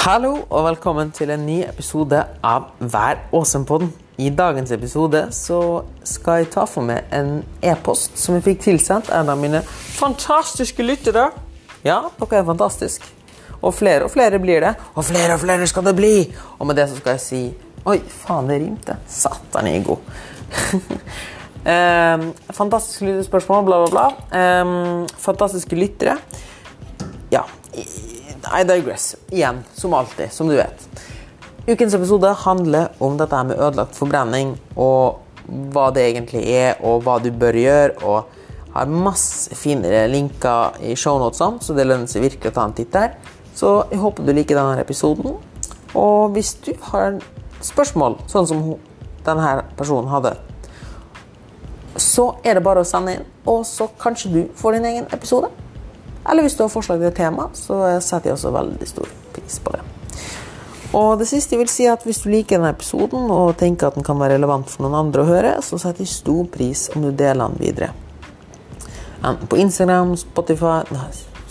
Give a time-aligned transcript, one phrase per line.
[0.00, 3.90] Hallo og velkommen til en ny episode av Vær åsen-podden.
[4.16, 5.58] I dagens episode så
[6.08, 9.60] skal jeg ta for meg en e-post som jeg fikk tilsendt en av mine
[9.98, 11.26] fantastiske lyttere.
[11.84, 13.12] Ja, dere er fantastiske.
[13.60, 14.72] Og flere og flere blir det.
[14.94, 16.14] Og flere og flere skal det bli.
[16.56, 17.44] Og med det så skal jeg si
[17.84, 18.96] Oi, faen, det rimte.
[19.04, 20.00] Satan, jeg god.
[21.68, 22.30] um,
[22.62, 24.64] fantastiske lyttespørsmål, bla, bla, bla.
[24.64, 26.16] Um, fantastiske lyttere.
[27.36, 27.44] Ja.
[28.48, 29.14] I digress.
[29.30, 30.86] Igjen, som alltid, som du vet.
[31.68, 35.20] Ukens episode handler om dette med ødelagt forbrenning, og
[35.74, 38.02] hva det egentlig er, og hva du bør gjøre.
[38.02, 38.36] og
[38.72, 42.92] har masse finere linker i shownotene, så det lønner seg virkelig å ta en titt
[42.94, 43.16] der.
[43.56, 45.40] Så jeg håper du liker denne episoden.
[45.98, 47.18] Og hvis du har
[47.66, 48.62] spørsmål, sånn som
[49.26, 50.36] denne personen hadde,
[52.00, 55.50] så er det bare å sende inn, og så kanskje du får din egen episode.
[56.30, 59.74] Eller hvis du har forslag til tema, så setter jeg også veldig stor pris på
[59.74, 59.82] det.
[60.96, 63.90] Og det siste jeg vil si er at Hvis du liker denne episoden og tenker
[63.90, 66.88] at den kan være relevant for noen andre å høre, så setter jeg stor pris
[66.94, 67.92] om du deler den videre.
[69.20, 70.80] Enten på Instagram, Spotify,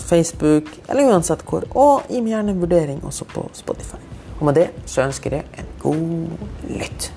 [0.09, 1.67] Facebook eller uansett hvor.
[1.75, 4.01] Og gi meg gjerne en vurdering også på Spotify.
[4.39, 7.11] Og med det så ønsker jeg en god lytt.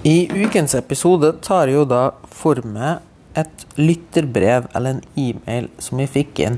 [0.00, 3.02] I ukens episode tar jeg jo da for meg
[3.36, 6.56] et lytterbrev eller en e-mail som jeg fikk inn.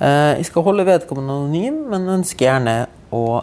[0.00, 2.76] Jeg skal holde vedkommende anonym, men ønsker gjerne
[3.12, 3.42] å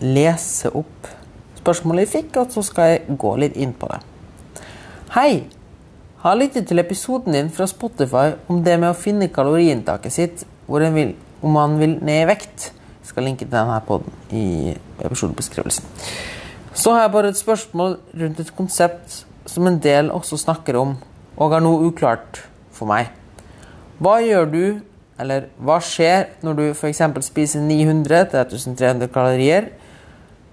[0.00, 1.10] lese opp
[1.58, 4.00] spørsmålet jeg fikk, og så skal jeg gå litt inn på det.
[5.12, 5.44] Hei!
[6.24, 11.12] Har lyttet til episoden din fra Spotify om det med å finne kaloriinntaket sitt vil,
[11.44, 12.72] om man vil ned i vekt.
[13.02, 14.72] Jeg skal linke til denne poden i
[15.04, 15.84] episodebeskrivelsen.
[16.78, 20.92] Så har jeg bare et spørsmål rundt et konsept som en del også snakker om,
[21.34, 23.08] og er noe uklart for meg.
[23.98, 24.62] Hva gjør du,
[25.18, 27.00] eller hva skjer når du f.eks.
[27.26, 29.72] spiser 900-1300 kalorier,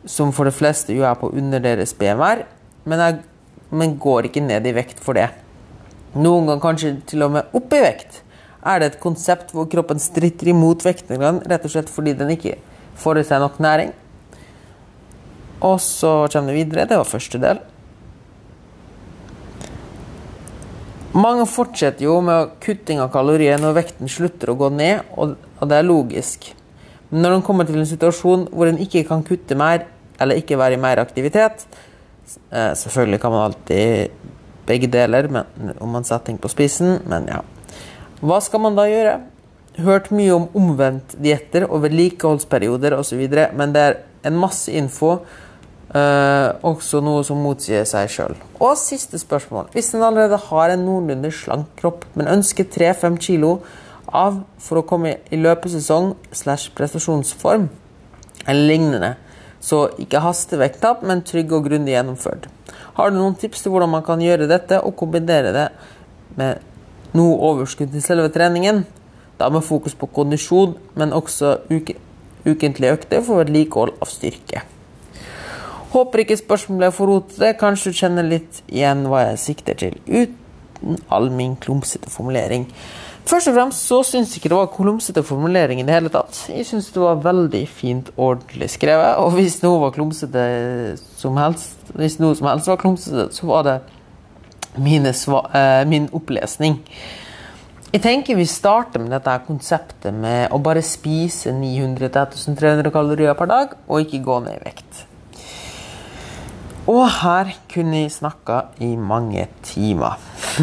[0.09, 2.41] som for de fleste jo er på under deres BMR,
[2.89, 3.19] men, jeg,
[3.69, 5.27] men går ikke ned i vekt for det?
[6.15, 8.23] Noen ganger kanskje til og med opp i vekt.
[8.65, 12.55] Er det et konsept hvor kroppen stritter imot vektnedgang rett og slett fordi den ikke
[12.97, 13.93] får i seg nok næring?
[15.63, 16.87] Og så kommer det videre.
[16.89, 17.61] Det var første del.
[21.15, 25.77] Mange fortsetter jo med kutting av kalorier når vekten slutter å gå ned, og det
[25.77, 26.49] er logisk.
[27.07, 29.85] Men når en kommer til en situasjon hvor en ikke kan kutte mer,
[30.19, 31.65] eller ikke være i mer aktivitet
[32.49, 34.13] Selvfølgelig kan man alltid
[34.65, 37.41] begge deler men, om man setter ting på spissen, men ja.
[38.23, 39.17] Hva skal man da gjøre?
[39.85, 43.21] Hørt mye om omvendt dietter og vedlikeholdsperioder osv.,
[43.53, 45.19] men det er en masse info
[45.95, 48.33] Uh, også noe som motsier seg sjøl.
[48.59, 49.69] Og siste spørsmål.
[49.71, 53.51] Hvis en allerede har en noenlunde slank kropp, men ønsker 3-5 kilo
[54.11, 57.69] av for å komme i løpesesong slash prestasjonsform
[58.43, 59.13] eller lignende,
[59.63, 62.49] så ikke hastevekttap, men trygg og grundig gjennomført.
[62.99, 65.65] Har du noen tips til hvordan man kan gjøre dette og kombinere det
[66.35, 68.83] med noe overskudd til selve treningen?
[69.39, 71.95] Da med fokus på kondisjon, men også uke,
[72.43, 74.67] ukentlige økter for vedlikehold av styrke.
[75.95, 77.53] Håper ikke spørsmålet ble for rotete.
[77.59, 82.67] Kanskje du kjenner litt igjen hva jeg sikter til, uten all min klumsete formulering.
[83.25, 86.43] Først og fremst så syns jeg ikke det var klumsete formulering i det hele tatt.
[86.51, 90.43] Jeg syns det var veldig fint ordentlig skrevet, og hvis noe var klumsete
[91.17, 93.79] som helst, hvis noe som helst var klumsete, så var det
[94.77, 96.77] eh, min opplesning.
[97.95, 103.77] Jeg tenker vi starter med dette konseptet med å bare spise 900-1300 kalorier per dag,
[103.87, 105.04] og ikke gå ned i vekt.
[106.85, 110.19] Og her kunne jeg snakka i mange timer.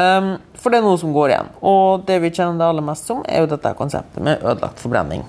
[0.00, 1.50] um, for det er noe som går igjen.
[1.68, 5.26] Og det vi kjenner det aller mest som, er jo dette konseptet med ødelagt forbrenning.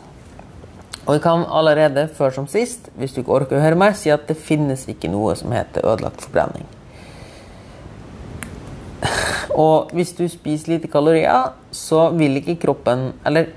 [1.02, 4.12] Og jeg kan allerede, før som sist, hvis du ikke orker å høre meg, si
[4.14, 6.68] at det finnes ikke noe som heter ødelagt forbrenning.
[9.66, 13.50] Og hvis du spiser lite kalorier, så vil ikke kroppen Eller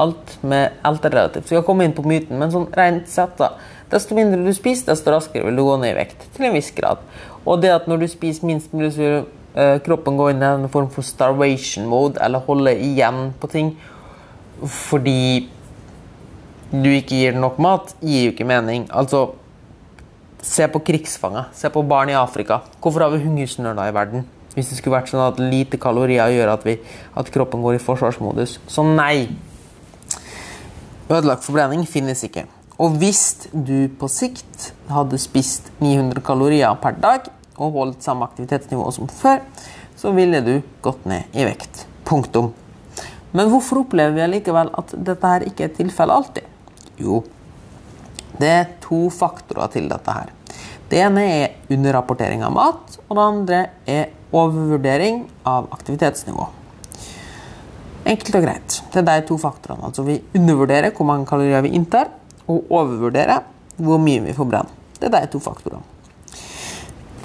[0.00, 1.48] alt med alt er relativt.
[1.48, 3.54] Så jeg har kommet inn på myten, men sånn rent sett, da
[3.92, 6.22] Desto mindre du spiser, desto raskere vil du gå ned i vekt.
[6.32, 7.02] Til en viss grad.
[7.44, 10.70] Og det at når du spiser minst mulig, så uh, kroppen går inn i en
[10.72, 13.74] form for starvation mode, eller holde igjen på ting
[14.62, 15.48] fordi
[16.70, 18.86] du ikke gir nok mat, gir jo ikke mening.
[18.88, 19.32] Altså
[20.42, 21.52] Se på krigsfanger.
[21.54, 22.64] Se på barn i Afrika.
[22.82, 24.24] Hvorfor har vi hungersnøler i verden?
[24.56, 26.74] Hvis det skulle vært sånn at lite kalorier gjør at, vi,
[27.14, 28.56] at kroppen går i forsvarsmodus.
[28.66, 29.28] Så nei.
[31.10, 32.46] Ødelagt forbrenning finnes ikke.
[32.82, 37.28] Og hvis du på sikt hadde spist 900 kalorier per dag
[37.58, 39.42] og holdt samme aktivitetsnivå som før,
[39.98, 41.84] så ville du gått ned i vekt.
[42.08, 42.52] Punktum.
[43.32, 46.48] Men hvorfor opplever vi allikevel at dette her ikke er tilfellet alltid?
[47.00, 47.22] Jo,
[48.38, 50.32] det er to faktorer til dette her.
[50.90, 56.48] Det ene er underrapportering av mat, og det andre er overvurdering av aktivitetsnivå.
[58.02, 58.82] Enkelt og greit.
[58.90, 59.86] Det er de to faktorene.
[59.86, 62.10] Altså Vi undervurderer hvor mange kalorier vi inntar,
[62.50, 63.44] og overvurderer
[63.78, 64.70] hvor mye vi forbrenner.
[64.98, 65.82] Det er de to faktorene.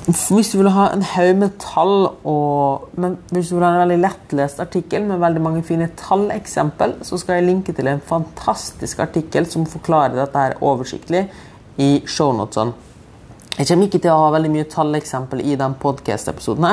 [0.08, 3.82] Hvis du vil ha en haug med tall, og, men hvis du vil ha en
[3.82, 9.02] veldig lettlest artikkel med veldig mange fine talleksempel, så skal jeg linke til en fantastisk
[9.04, 11.26] artikkel som forklarer dette her oversiktlig
[11.84, 12.72] i shownotene.
[13.58, 16.70] Jeg kommer ikke til å ha veldig mye talleksempel i denne podkast-episoden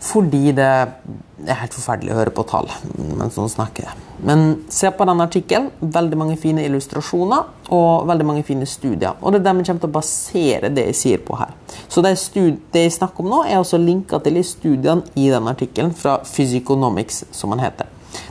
[0.00, 3.90] fordi det er helt forferdelig å høre på tall mens noen snakker.
[4.24, 5.70] Men se på den artikkelen.
[5.80, 9.16] Veldig mange fine illustrasjoner og veldig mange fine studier.
[9.20, 11.54] Og det er dem jeg kommer til å basere det jeg sier på her.
[11.88, 12.14] Så det,
[12.72, 16.18] det jeg snakker om nå, er også linka til i studiene i den artikkelen fra
[16.28, 17.88] Physiconomics, som den heter.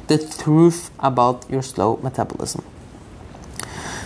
[0.10, 2.66] The truth about your slow metabolism.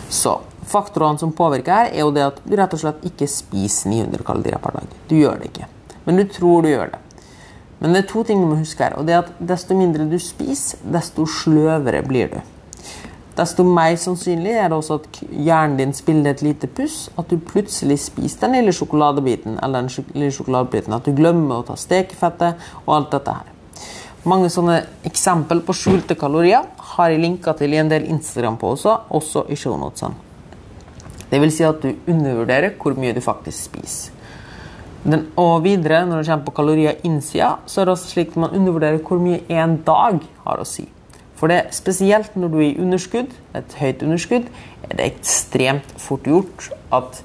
[0.10, 3.92] Så faktorene som påvirker her, er jo det at du rett og slett ikke spiser
[3.92, 5.00] 900 kalorier per dag.
[5.10, 5.68] Du gjør det ikke.
[6.04, 7.00] Men du tror du gjør det.
[7.83, 8.95] Men det er to ting du må huske her.
[8.95, 12.39] og det er at Desto mindre du spiser, desto sløvere blir du.
[13.35, 17.09] Desto mer sannsynlig er det også at hjernen din spiller et lite puss.
[17.18, 21.65] At du plutselig spiser den lille sjokoladebiten, eller den lille sjokoladebiten, at du glemmer å
[21.68, 23.50] ta stekefettet og alt dette her.
[24.29, 28.69] Mange sånne eksempel på skjulte kalorier har jeg linka til i en del Instagram på
[28.77, 30.15] også, også i shownotesene.
[31.27, 34.13] Det vil si at du undervurderer hvor mye du faktisk spiser.
[35.03, 38.39] Den, og videre, når det kommer på kalorier innsida, så er det også slik at
[38.39, 40.85] man undervurderer hvor mye en dag har å si.
[41.35, 44.45] For det er spesielt når du er i underskudd, et høyt underskudd,
[44.88, 47.19] er det ekstremt fort gjort at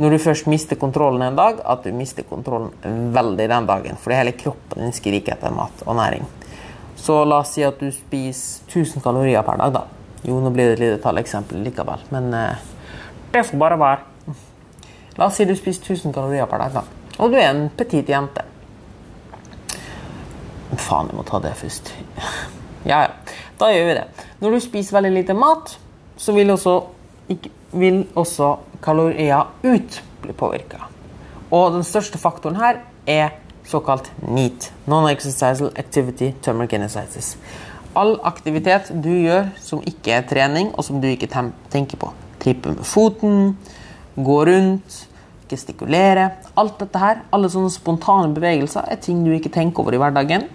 [0.00, 3.98] når du først mister kontrollen en dag, at du mister kontrollen veldig den dagen.
[4.00, 6.24] Fordi hele kroppen din skriker etter mat og næring.
[6.96, 9.84] Så la oss si at du spiser 1000 kalorier per dag, da.
[10.24, 12.64] Jo, nå blir det et lite talleksempel likevel, men eh,
[13.32, 14.36] det får bare være.
[15.20, 16.99] La oss si du spiser 1000 kalorier per dag, da.
[17.20, 18.46] Og du er en petit jente.
[20.80, 21.92] Faen, jeg må ta det først.
[22.88, 23.08] Ja, ja.
[23.60, 24.06] Da gjør vi det.
[24.40, 25.74] Når du spiser veldig lite mat,
[26.16, 26.78] så vil også,
[27.76, 30.86] vil også kalorier ut bli påvirka.
[31.52, 33.34] Og den største faktoren her er
[33.68, 34.70] såkalt NEAT.
[34.88, 37.34] Non-exercisal activity thermogenesis.
[37.98, 42.12] All aktivitet du gjør som ikke er trening, og som du ikke tenker på.
[42.40, 43.56] Trippe med foten,
[44.16, 45.09] gå rundt,
[45.50, 46.30] gestikulere.
[46.60, 50.46] Alt dette her, alle sånne spontane bevegelser er ting du ikke tenker over i hverdagen.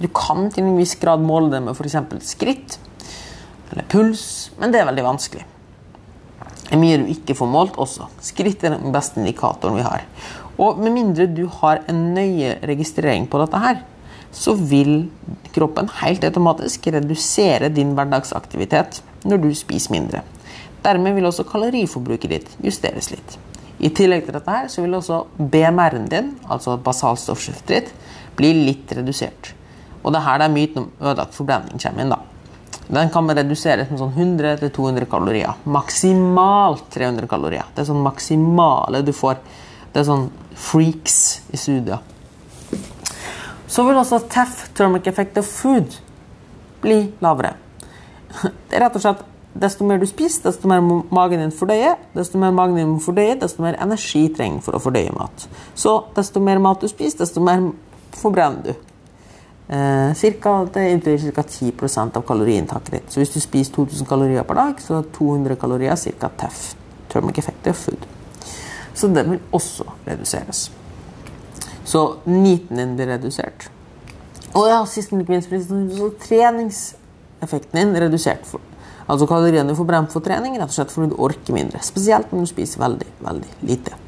[0.00, 1.96] Du kan til en viss grad måle det med f.eks.
[2.28, 2.78] skritt
[3.70, 5.44] eller puls, men det er veldig vanskelig.
[6.70, 8.06] Det er mye du ikke får målt også.
[8.22, 10.04] Skritt er den beste indikatoren vi har.
[10.60, 13.80] Og med mindre du har en nøye registrering på dette her,
[14.30, 15.08] så vil
[15.54, 20.22] kroppen helt automatisk redusere din hverdagsaktivitet når du spiser mindre.
[20.84, 23.38] Dermed vil også kaloriforbruket ditt justeres litt.
[23.80, 27.94] I tillegg til dette her, så vil også BMR-en din, altså basalstoffskiftet ditt,
[28.36, 29.54] bli litt redusert.
[30.02, 32.12] Og det er her der myten om ødelagt forbrenning kommer inn.
[32.12, 32.20] da.
[32.90, 35.58] Den kan reduseres med sånn 100-200 kalorier.
[35.64, 37.68] Maksimalt 300 kalorier.
[37.74, 39.38] Det er sånn maksimale du får.
[39.92, 40.28] Det er sånn
[40.58, 41.18] freaks
[41.54, 42.02] i studier.
[43.70, 45.94] Så vil også TEF, thermic effect of food,
[46.82, 47.54] bli lavere.
[48.42, 49.22] Det er rett og slett
[49.54, 51.96] Desto mer du spiser, desto mer magen din fordøye.
[52.14, 55.48] Desto mer magen din må fordøye, desto mer energi trenger for å fordøye mat.
[55.74, 57.72] Så desto mer mat du spiser, desto mer
[58.14, 58.86] forbrenner du.
[59.70, 61.42] Eh, cirka, det utgjør ca.
[61.42, 63.10] 10% av kaloriinntaket ditt.
[63.10, 66.30] Så hvis du spiser 2000 kalorier per dag, så er 200 kalorier ca.
[66.44, 66.62] TEF.
[67.10, 68.06] Thermic effective food.
[68.94, 70.70] Så den vil også reduseres.
[71.84, 73.70] Så niten din blir redusert.
[74.54, 78.46] Og ja, sist, men ikke minst, så treningseffekten din redusert.
[78.46, 78.60] For
[79.10, 81.82] Altså kaloriene du får brent for trening, rett og slett fordi du orker mindre.
[81.82, 83.98] Spesielt når du spiser veldig, veldig lite.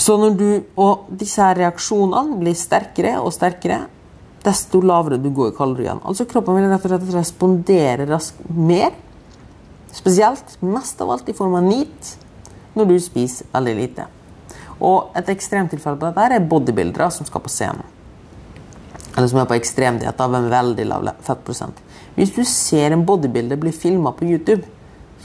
[0.00, 0.48] Så når du,
[0.80, 3.82] Og disse her reaksjonene blir sterkere og sterkere
[4.40, 6.00] desto lavere du går i kaloriene.
[6.08, 8.94] Altså Kroppen vil rett og slett respondere raskt mer.
[9.92, 12.14] Spesielt, mest av alt i form av NEAT,
[12.78, 14.06] når du spiser veldig lite.
[14.80, 17.84] Og Et ekstremtilfelle på dette er bodybuildere som skal på scenen.
[19.16, 21.76] Eller som er på ekstremdiett en veldig lav fettprosent.
[22.16, 24.66] Hvis du ser en bodybuilder bli filma på YouTube,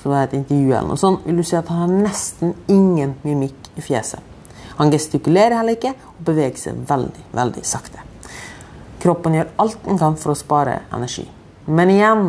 [0.02, 2.54] så er det et intervju eller noe sånt, vil du se at han har nesten
[2.70, 4.22] ingen mimikk i fjeset.
[4.76, 8.04] Han gestikulerer heller ikke og beveger seg veldig, veldig sakte.
[9.02, 11.26] Kroppen gjør alt den kan for å spare energi.
[11.66, 12.26] Men igjen,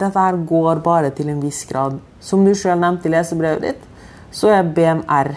[0.00, 2.00] dette her går bare til en viss grad.
[2.20, 3.82] Som du selv nevnte i lesebrevet ditt,
[4.34, 5.34] så er BMR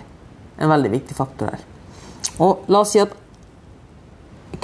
[0.58, 1.64] en veldig viktig faktor her.
[2.44, 3.14] Og la oss si at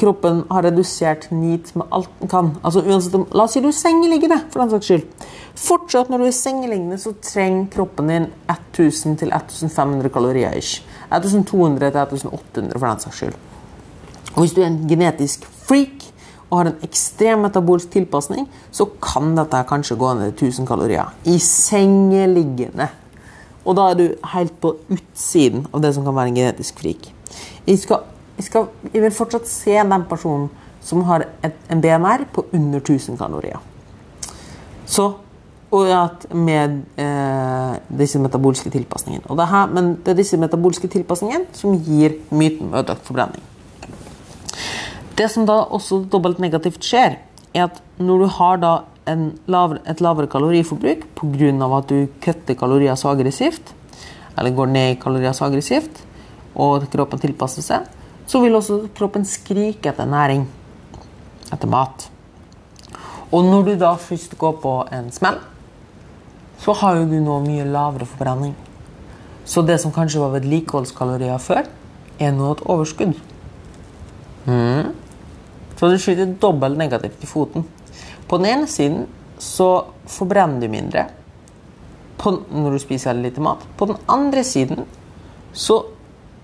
[0.03, 2.51] kroppen har redusert NEAT med alt den kan.
[2.63, 5.27] Altså uansett om, La oss si du er sengeliggende, for den saks skyld.
[5.63, 10.57] Fortsatt når du er sengeliggende, så trenger kroppen din 1000-1500 kalorier.
[10.57, 10.83] ish.
[11.11, 13.37] 1200-1800 for den saks skyld.
[14.33, 16.09] Og hvis du er en genetisk freak
[16.49, 21.13] og har en ekstrem metabolsk tilpasning, så kan dette kanskje gå ned til 1000 kalorier.
[21.25, 22.89] I sengeliggende.
[23.65, 27.07] Og da er du helt på utsiden av det som kan være en genetisk freak.
[27.67, 28.03] Jeg, skal,
[28.43, 30.49] jeg, skal, jeg vil fortsatt se den personen
[30.83, 33.61] som har et, en BMR på under 1000 kalorier.
[34.85, 35.13] Så
[35.73, 39.25] og at med eh, disse metabolske tilpasningene.
[39.25, 43.41] Og det her, men det er disse metabolske tilpasningene som gir myten med ødelagt forbrenning.
[45.17, 47.17] Det som da også dobbelt negativt skjer,
[47.53, 48.73] er at når du har da
[49.49, 51.77] lavere, et lavere kaloriforbruk pga.
[51.77, 53.73] at du kutter kalorier så aggressivt,
[54.37, 56.05] eller går ned i kalorier så aggressivt,
[56.55, 57.89] og kroppen tilpasser seg,
[58.27, 60.45] så vil også kroppen skrike etter næring,
[61.51, 62.09] etter mat.
[63.33, 65.39] Og når du da først går på en smell,
[66.63, 68.53] så har jo du nå mye lavere forbrenning.
[69.45, 71.65] Så det som kanskje var vedlikeholdskalorier før,
[72.19, 73.17] er nå et overskudd.
[74.45, 74.93] Mm.
[75.75, 77.65] Så du skyter dobbelt negativt i foten.
[78.29, 79.07] På den ene siden
[79.41, 81.07] så forbrenner du mindre
[82.21, 83.65] på, når du spiser veldig lite mat.
[83.77, 84.85] På den andre siden
[85.51, 85.81] så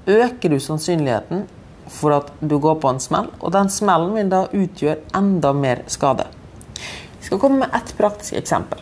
[0.10, 1.46] øker du sannsynligheten
[1.90, 5.84] for at du går på en smell, og den smellen vil da utgjøre enda mer
[5.92, 6.28] skade.
[7.20, 8.82] Jeg skal komme med ett praktisk eksempel.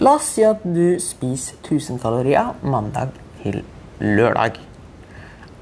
[0.00, 3.62] La oss si at du spiser 1000 kalorier mandag til
[4.00, 4.58] lørdag.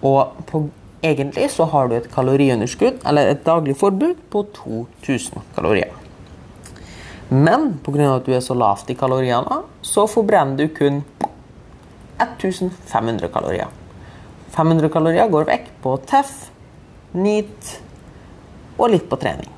[0.04, 0.64] Og på,
[1.02, 5.92] egentlig så har du et kaloriunderskudd, eller et daglig forbruk, på 2000 kalorier.
[7.30, 8.16] Men pga.
[8.16, 11.02] at du er så lavt i kaloriene, så forbrenner du kun
[12.20, 13.70] 1500 kalorier.
[14.54, 16.32] 500 kalorier går vekk på TEF,
[17.18, 17.74] nyt
[18.78, 19.50] og litt på trening.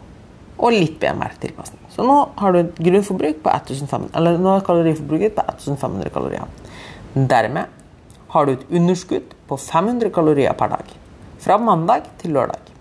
[0.57, 1.83] Og litt BMR-tilpasning.
[1.93, 6.49] Så nå har du et grunnforbruk på 1500, eller nå er kaloriforbruket på 1500 kalorier.
[7.17, 7.73] Dermed
[8.33, 10.95] har du et underskudd på 500 kalorier per dag.
[11.45, 12.73] Fra mandag til lørdag.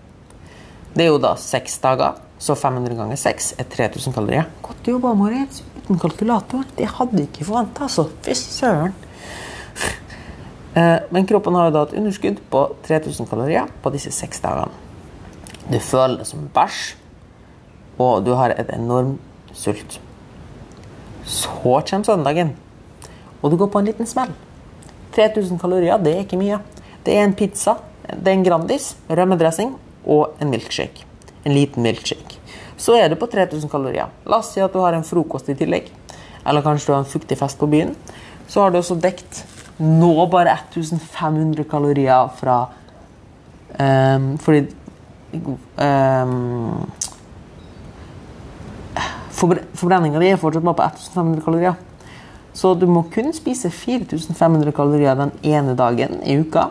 [0.96, 4.48] Det er jo da seks dager, så 500 ganger 6 er 3000 kalorier.
[4.64, 5.62] Godt jobba, Moritz.
[5.76, 6.64] Uten kalkulator.
[6.78, 8.08] Det hadde jeg ikke forventa, altså.
[8.24, 8.96] Fy søren.
[10.76, 14.74] Eh, men kroppen har jo da et underskudd på 3000 kalorier på disse seks dagene.
[15.72, 16.82] Du føler det som bæsj,
[17.98, 20.00] og du har et enormt sult.
[21.26, 22.52] Så kommer søndagen,
[23.42, 24.36] og du går på en liten smell.
[25.16, 26.60] 3000 kalorier, det er ikke mye.
[27.06, 27.78] Det er en pizza,
[28.10, 31.08] det er en Grandis, rømmedressing og en milkshake.
[31.46, 32.42] En liten milkshake.
[32.78, 34.12] Så er du på 3000 kalorier.
[34.28, 35.88] La oss si at du har en frokost i tillegg.
[36.46, 37.96] Eller kanskje du har en fuktig fest på byen.
[38.48, 39.46] Så har du også dekt
[39.78, 42.60] nå bare 1500 kalorier fra
[43.80, 44.62] um, Fordi
[45.78, 46.86] um,
[49.36, 51.76] Forbrenninga di er fortsatt bare på 1500 kalorier.
[52.56, 56.70] Så du må kun spise 4500 kalorier den ene dagen i uka.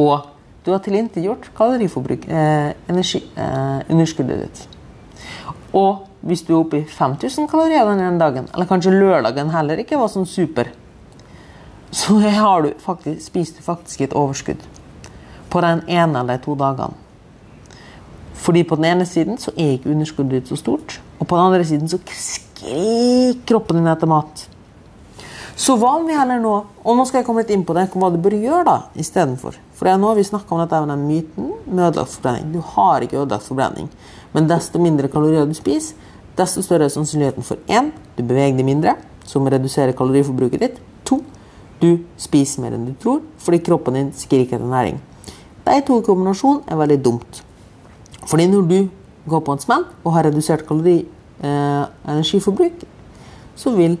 [0.00, 0.30] Og
[0.64, 4.68] du har tilintetgjort kaloriforbruk, eh, energi, eh, underskuddet ditt.
[5.74, 9.76] Og hvis du er oppe i 5000 kalorier den ene dagen, eller kanskje lørdagen heller
[9.76, 10.72] ikke var sånn super,
[11.94, 14.62] så har du faktisk, spiser du faktisk et overskudd
[15.50, 16.98] på den ene eller to dagene.
[18.44, 21.44] Fordi på den ene siden så er ikke underskuddet ditt så stort, og på den
[21.44, 24.48] andre siden så skriker kroppen din etter mat.
[25.56, 27.84] Så hva om vi heller nå Og nå skal jeg komme litt inn på det,
[27.94, 29.54] hva du bør gjøre da istedenfor.
[29.78, 32.50] For nå har vi snakka om dette med den myten med ødelagt forbrenning.
[32.52, 33.86] Du har ikke ødelagt forbrenning.
[34.34, 35.94] Men desto mindre kalorier du spiser,
[36.36, 40.82] desto større er sannsynligheten for én, du beveger deg mindre, som reduserer kaloriforbruket ditt.
[41.80, 45.00] Du spiser mer enn du tror fordi kroppen din skriker etter næring.
[45.64, 47.42] De to i kombinasjon er veldig dumt.
[48.26, 48.78] Fordi når du
[49.28, 51.06] går på en smell og har redusert kalori,
[51.40, 52.84] eh, energiforbruk,
[53.56, 53.98] så vil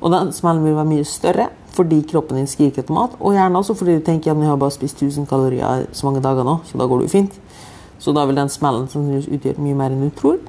[0.00, 3.58] og den smellen vil være mye større fordi kroppen din skriker etter mat, og gjerne
[3.60, 6.56] også fordi du tenker at jeg har bare spist 1000 kalorier så mange dager nå,
[6.64, 7.36] så da går det jo fint.
[7.98, 10.40] Så da vil den smellen utgjøre mye mer enn du tror.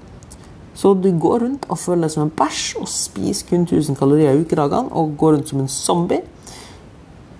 [0.73, 4.33] Så du går rundt og føler deg som en bæsj og spiser kun 1000 kalorier
[4.33, 6.21] i ukedagene og går rundt som en zombie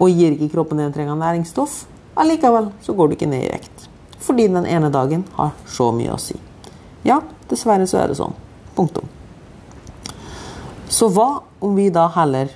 [0.01, 1.83] og gir ikke kroppen det den trenger av næringsstoff,
[2.17, 3.87] allikevel så går du ikke ned i vekt.
[4.21, 6.37] Fordi den ene dagen har så mye å si.
[7.05, 8.33] Ja, dessverre så er det sånn.
[8.77, 9.05] Punktum.
[10.91, 12.51] Så hva om vi da heller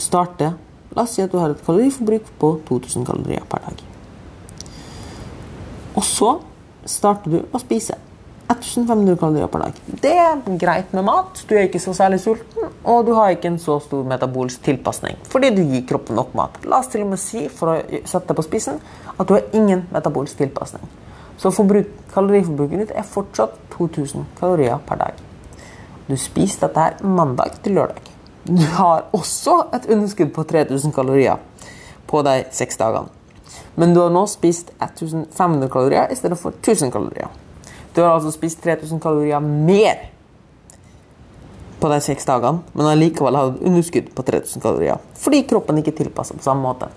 [0.00, 0.54] starter
[0.92, 3.78] La oss si at du har et kaloriforbruk på 2000 kalorier per dag.
[5.96, 6.34] Og så
[6.84, 7.96] starter du å spise.
[8.48, 9.78] 1500 kalorier per dag.
[10.02, 11.42] Det er greit med mat.
[11.48, 15.18] Du er ikke så særlig sulten, og du har ikke en så stor metabolsk tilpasning
[15.32, 16.58] fordi du gir kroppen nok mat.
[16.68, 18.80] La oss til og med si, for å sette det på spissen,
[19.16, 20.84] at du har ingen metabolsk tilpasning.
[21.40, 25.22] Så forbruk, kaloriforbruket ditt er fortsatt 2000 kalorier per dag.
[26.06, 28.12] Du spiser dette her mandag til lørdag.
[28.44, 31.38] Du har også et underskudd på 3000 kalorier
[32.10, 33.08] på de seks dagene.
[33.76, 37.30] Men du har nå spist 1500 kalorier i stedet for 1000 kalorier.
[37.94, 40.08] Du har altså spist 3000 kalorier mer
[41.82, 45.00] på de seks dagene, men allikevel har du underskudd på 3000 kalorier.
[45.18, 46.88] Fordi kroppen ikke tilpasser på samme måte.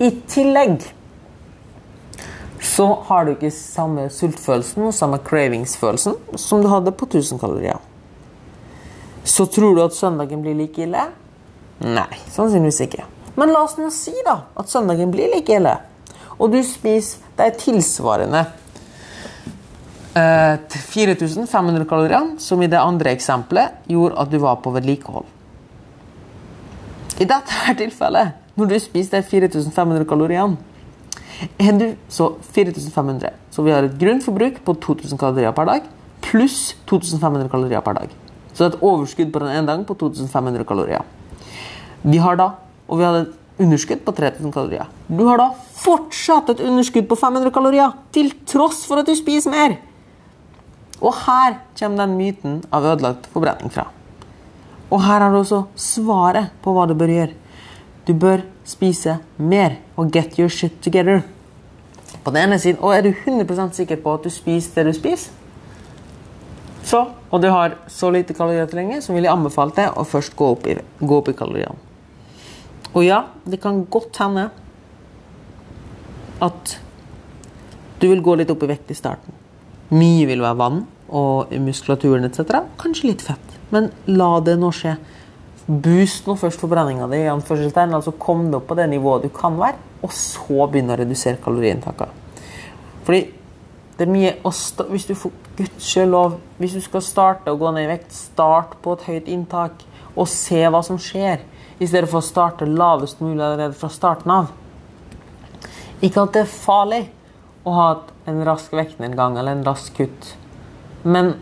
[0.00, 0.80] I tillegg
[2.60, 7.78] så har du ikke samme sultfølelsen og samme cravingsfølelsen som du hadde på 1000 kalorier.
[9.24, 11.06] Så tror du at søndagen blir like ille?
[11.84, 13.04] Nei, sannsynligvis ikke.
[13.36, 15.76] Men la oss nå si da at søndagen blir like ille,
[16.40, 18.46] og du spiser de tilsvarende
[20.16, 25.26] 4500 kalorier, som i det andre eksempelet gjorde at du var på vedlikehold.
[27.20, 30.56] I dette her tilfellet, når du spiser de 4500 kaloriene,
[31.60, 33.34] er du så 4500.
[33.52, 35.82] Så vi har et grunnforbruk på 2000 kalorier per dag
[36.26, 38.12] pluss 2500 kalorier per dag.
[38.52, 41.04] Så det er et overskudd på den ene dagen på 2500 kalorier.
[42.02, 42.52] Vi har da,
[42.88, 44.88] og vi hadde et underskudd på 3000 kalorier.
[45.08, 49.52] Du har da fortsatt et underskudd på 500 kalorier, til tross for at du spiser
[49.52, 49.76] mer.
[51.00, 53.88] Og her kommer den myten av ødelagt forbrenning fra.
[54.90, 57.34] Og her har du også svaret på hva du bør gjøre.
[58.06, 61.22] Du bør spise mer og get your shit together.
[62.24, 64.98] På den ene siden, Og er du 100 sikker på at du spiser det du
[64.98, 65.32] spiser,
[66.86, 67.00] så,
[67.30, 70.36] og du har så lite kalorier til lenge, så vil jeg anbefale deg å først
[70.38, 71.74] gå opp i, gå opp i kaloriene.
[72.94, 74.44] Og ja, det kan godt hende
[76.46, 76.76] at
[77.98, 79.34] du vil gå litt opp i vekt i starten.
[79.94, 80.80] Mye vil være vann
[81.14, 82.64] og muskulaturen etc.
[82.80, 84.96] Kanskje litt fett, men la det nå skje.
[85.66, 89.78] Boost nå først forbrenninga di, altså kom deg opp på det nivået du kan være,
[90.02, 92.22] og så begynne å redusere kaloriinntaket.
[93.06, 93.22] Fordi
[93.96, 94.50] det er mye å
[94.90, 98.92] Hvis du for gudskjelov Hvis du skal starte å gå ned i vekt, start på
[98.92, 101.42] et høyt inntak og se hva som skjer,
[101.76, 104.46] i stedet for å starte lavest mulig allerede fra starten av.
[106.00, 107.02] Ikke at det er farlig
[107.68, 107.88] å ha
[108.26, 110.32] en rask vektnedgang eller en rask kutt,
[111.06, 111.34] men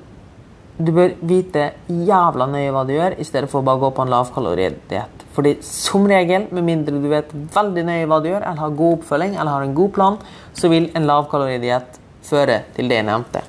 [0.76, 4.02] du bør vite jævla nøye hva du gjør, i stedet for å bare gå på
[4.02, 5.24] en lavkaloridiett.
[5.34, 8.98] Fordi som regel, med mindre du vet veldig nøye hva du gjør, eller har god
[8.98, 10.20] oppfølging eller har en god plan,
[10.54, 13.44] så vil en lavkaloridiett føre til det jeg nevnte.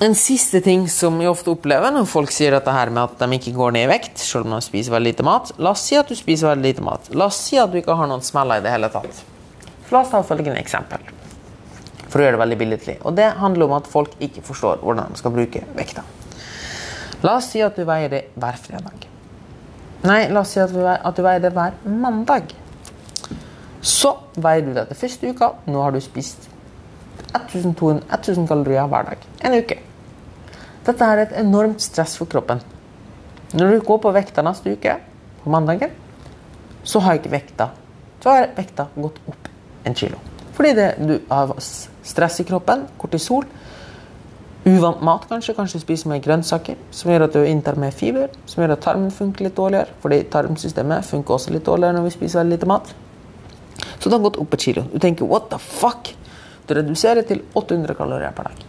[0.00, 3.34] En siste ting som jeg ofte opplever når folk sier dette her med at de
[3.34, 5.50] ikke går ned i vekt, selv om de spiser veldig lite mat.
[5.58, 7.10] La oss si at du spiser veldig lite mat.
[7.18, 9.24] La oss si at du ikke har noen smeller i det hele tatt.
[9.90, 11.02] La oss ta følgende eksempel,
[12.08, 12.96] for å gjøre det veldig billedlig.
[13.08, 16.04] Og det handler om at folk ikke forstår hvordan de skal bruke vekta.
[17.24, 19.06] La oss si at du veier det hver fredag.
[20.06, 22.54] Nei, la oss si at du veier, at du veier det hver mandag.
[23.82, 25.50] Så veier du det til første uka.
[25.66, 26.48] Nå har du spist
[27.38, 27.74] 1000
[28.48, 29.26] kalorier hver dag.
[29.44, 29.80] En uke.
[30.86, 32.62] Dette er et enormt stress for kroppen.
[33.52, 34.96] Når du går på vekta neste uke,
[35.42, 35.92] på mandagen,
[36.84, 37.68] så har ikke vekta
[38.20, 39.48] så har vekta gått opp
[39.84, 40.18] en kilo.
[40.58, 43.44] Fordi det, du har stress i kroppen, kortisol,
[44.66, 48.64] uvant mat kanskje, kanskje spiser mer grønnsaker, som gjør at du inntar mer fiber, som
[48.64, 52.42] gjør at tarmen funker litt dårligere, fordi tarmsystemet funker også litt dårligere når vi spiser
[52.42, 52.90] veldig lite mat.
[53.98, 54.82] Så det har gått opp et kilo.
[54.90, 56.10] Du tenker what the fuck?
[56.66, 58.64] Du reduserer til 800 kalorier per dag.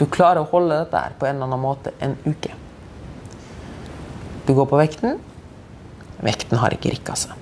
[0.00, 2.50] Du klarer å holde dette her på en eller annen måte en uke.
[4.48, 5.20] Du går på vekten.
[6.24, 7.39] Vekten har ikke rikka seg.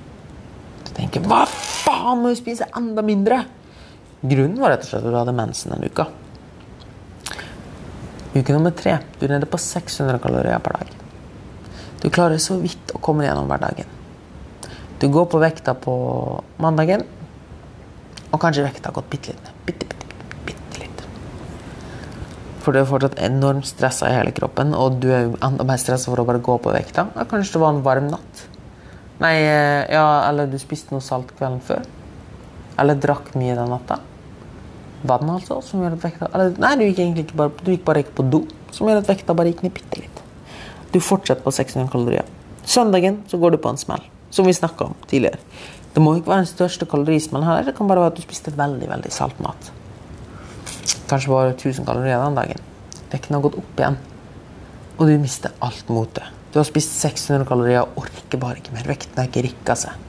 [0.99, 3.45] Tenker 'hva faen, må du spise enda mindre'?
[4.23, 6.07] Grunnen var rett og slett at du hadde mensen en uke.
[8.35, 8.99] Uke nummer tre.
[9.19, 10.91] Du er nede på 600 kalorier per dag.
[12.03, 13.87] Du klarer så vidt å komme gjennom hverdagen.
[14.99, 15.95] Du går på vekta på
[16.59, 17.05] mandagen.
[18.33, 19.55] Og kanskje vekta har gått bitte litt ned.
[19.67, 21.07] Bitte, bitte, bitte litt.
[22.61, 26.11] For du er fortsatt enormt stressa i hele kroppen, og du er enda mer stressa
[26.11, 27.07] for å bare gå på vekta.
[27.31, 28.45] Kanskje det var en varm natt.
[29.19, 31.87] Nei, eh, ja, eller du spiste noe salt kvelden før.
[32.79, 33.99] Eller drakk mye den natta.
[35.03, 37.85] Vann, altså, som gjør at vekta eller, Nei, du gikk egentlig ikke bare, du gikk
[37.87, 38.43] bare ikke på do,
[38.75, 40.23] som gjør at vekta bare gikk ned bitte litt.
[40.95, 42.31] Du fortsetter på 600 kalorier.
[42.69, 45.39] Søndagen så går du på en smell, som vi snakka om tidligere.
[45.95, 48.55] Det må ikke være den største kalorismellen heller, Det kan bare være at du spiste
[48.55, 49.71] veldig veldig salt mat.
[51.09, 52.67] Kanskje bare 1000 kalorier den dagen.
[53.11, 53.99] Vekten har gått opp igjen.
[54.99, 56.38] Og du mister alt motet.
[56.53, 58.87] Du har spist 600 kalorier og orker bare ikke mer.
[58.89, 60.05] Vekten har ikke rikka seg.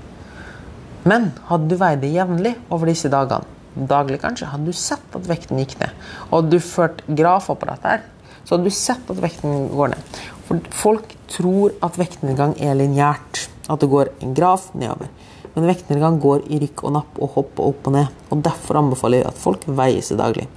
[1.07, 3.47] Men hadde du veid det jevnlig over disse dagene,
[3.89, 5.93] daglig, kanskje, hadde du sett at vekten gikk ned,
[6.27, 9.93] og hadde du ført grafer på dette, her, så hadde du sett at vekten går
[9.93, 10.19] ned.
[10.47, 15.11] For folk tror at vektnedgang er lineært, at det går en graf nedover.
[15.53, 18.15] Men vektnedgang går i rykk og napp og hopper opp og ned.
[18.29, 20.47] og Derfor anbefaler jeg at folk veier seg daglig.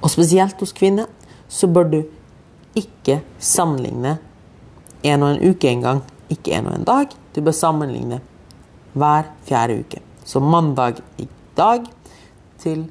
[0.00, 1.10] Og spesielt hos kvinner
[1.48, 2.00] så bør du
[2.76, 4.16] ikke sammenligne
[5.06, 7.14] en og en uke en gang, ikke en og en dag.
[7.34, 8.20] Du bør sammenligne
[8.96, 10.02] hver fjerde uke.
[10.24, 11.86] Så mandag i dag
[12.58, 12.86] til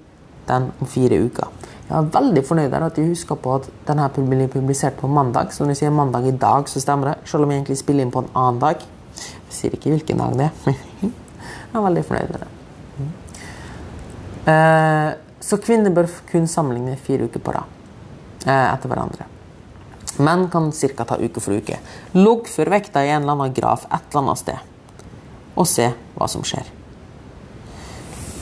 [0.48, 1.52] den om fire uker.
[1.86, 5.54] Jeg er veldig fornøyd med at de husker på at denne blir publisert på mandag.
[5.54, 7.30] Så når jeg sier mandag i dag, så stemmer det.
[7.30, 8.82] Selv om jeg egentlig spiller inn på en annen dag.
[9.16, 10.82] Jeg sier ikke hvilken dag det er.
[11.02, 12.52] jeg er veldig fornøyd med det.
[14.46, 17.70] Eh, så kvinner bør kun sammenligne fire uker på rad
[18.46, 19.35] eh, etter hverandre.
[20.18, 21.06] Menn kan ca.
[21.06, 21.80] ta uke for uke.
[22.14, 24.60] Loggfør vekta i en eller annen graf et eller annet sted,
[25.56, 26.70] og se hva som skjer.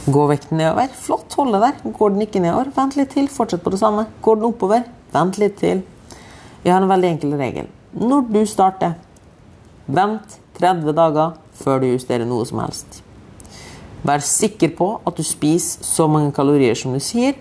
[0.04, 0.92] Går vekten nedover?
[1.00, 1.94] Flott, hold det der.
[1.96, 2.74] Går den ikke nedover?
[2.76, 4.06] Vent litt til, fortsett på det samme.
[4.22, 4.84] Går den oppover?
[5.14, 5.82] Vent litt til.
[6.64, 7.70] Vi har en veldig enkel regel.
[7.96, 8.98] Når du starter,
[9.88, 13.00] vent 30 dager før du justerer noe som helst.
[14.04, 17.38] Vær sikker på at du spiser så mange kalorier som du sier.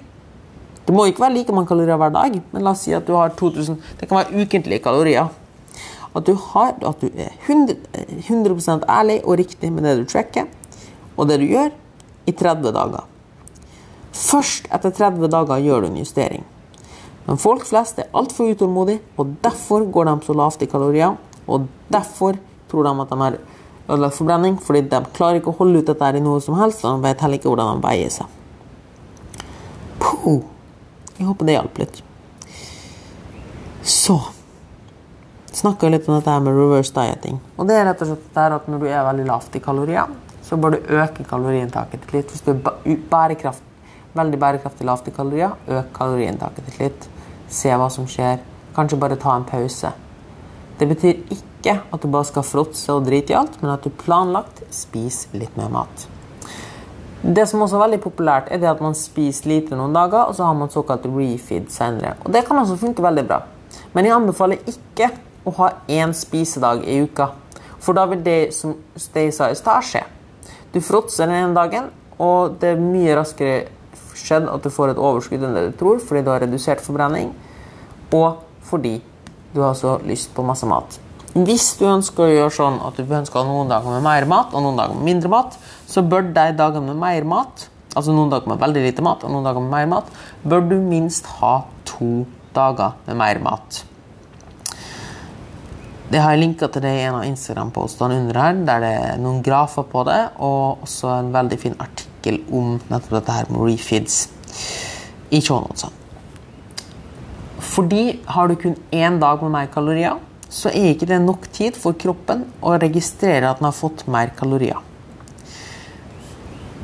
[0.86, 3.14] Det må ikke være like mange kalorier hver dag, men la oss si at du
[3.14, 5.28] har 2000 Det kan være ukentlige kalorier.
[6.14, 7.76] At du, har, at du er 100,
[8.28, 10.50] 100 ærlig og riktig med det du tracker,
[11.16, 11.70] og det du gjør,
[12.26, 13.06] i 30 dager.
[14.12, 16.44] Først etter 30 dager gjør du en justering.
[17.26, 21.16] Men folk flest er altfor utålmodige, og derfor går de så lavt i kalorier.
[21.46, 22.36] Og derfor
[22.70, 23.38] tror de at de har
[23.88, 26.98] ødelagt forbrenning, fordi de klarer ikke å holde ut dette i noe som helst, og
[26.98, 28.26] de vet heller ikke hvordan de veier seg.
[30.02, 30.51] Puh.
[31.22, 31.98] Jeg håper det hjalp litt.
[33.86, 34.16] Så
[35.54, 37.36] snakka litt om dette med reverse dieting.
[37.54, 40.10] Og det er rett og slett at når du er veldig lavt i kalorier,
[40.42, 42.34] så bør du øke kaloriinntaket ditt litt.
[42.34, 43.62] Hvis du er bærekraft,
[44.18, 47.06] veldig bærekraftig lavt i kalorier, øk kaloriinntaket ditt litt.
[47.46, 48.42] Se hva som skjer.
[48.74, 49.92] Kanskje bare ta en pause.
[50.80, 53.94] Det betyr ikke at du bare skal fråtse og drite i alt, men at du
[53.94, 56.08] planlagt spiser litt mer mat.
[57.22, 60.34] Det som også er veldig populært, er det at man spiser lite noen dager, og
[60.34, 62.16] så har man såkalt refeed senere.
[62.24, 63.44] Og det kan også funke veldig bra.
[63.94, 65.12] Men jeg anbefaler ikke
[65.46, 67.28] å ha én spisedag i uka.
[67.82, 68.74] For da vil det som
[69.14, 70.02] jeg sa i stad, skje.
[70.74, 73.68] Du fråtser den ene dagen, og det er mye raskere
[74.18, 77.30] skjedd at du får et overskudd enn det du tror, fordi du har redusert forbrenning,
[78.12, 78.98] og fordi
[79.54, 80.98] du har så lyst på masse mat.
[81.32, 84.60] Hvis du ønsker å gjøre sånn at du ønsker noen dager med mer mat og
[84.66, 85.54] noen dager med mindre mat,
[85.88, 89.32] så bør de dagene med mer mat, altså noen dager med veldig lite mat og
[89.32, 90.10] noen dager med mer mat,
[90.44, 91.54] bør du minst ha
[91.88, 93.78] to dager med mer mat.
[96.12, 99.22] Det har jeg linka til det i en av Instagram-postene under her, der det er
[99.22, 103.64] noen grafer på det, og også en veldig fin artikkel om nettopp dette her med
[103.70, 104.18] refeeds
[105.32, 105.96] i shownotene.
[107.72, 110.20] Fordi har du kun én dag med mer kalorier,
[110.52, 114.34] så er ikke det nok tid for kroppen å registrere at den har fått mer
[114.36, 114.80] kalorier.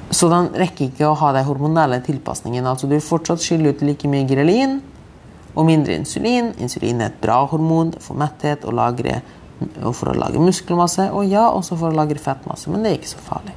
[0.09, 2.71] Så den rekker ikke å ha de hormonelle tilpasningene.
[2.71, 4.79] Altså du vil fortsatt skille ut like mye grelin,
[5.59, 6.53] og mindre insulin.
[6.63, 9.21] Insulin er et bra hormon for metthet og, lagre,
[9.83, 11.11] og for å lage muskelmasse.
[11.13, 13.57] Og ja, også for å lagre fettmasse, men det er ikke så farlig.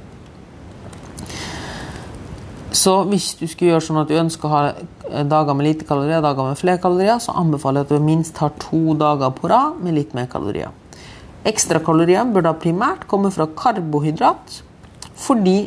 [2.72, 6.24] Så hvis du skulle gjøre sånn at du ønsker å ha dager med lite kalorier,
[6.24, 9.82] dager med flere kalorier, så anbefaler jeg at du minst har to dager på rad
[9.84, 10.72] med litt mer kalorier.
[11.48, 14.62] Ekstrakalorier bør da primært komme fra karbohydrat,
[15.20, 15.58] fordi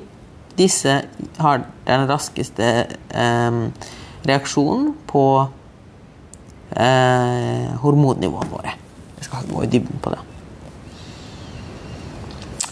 [0.56, 1.00] disse
[1.42, 3.58] har den raskeste eh,
[4.24, 5.24] reaksjonen på
[6.72, 8.78] eh, hormonnivåene våre.
[9.18, 10.22] Jeg skal gå i dybden på det.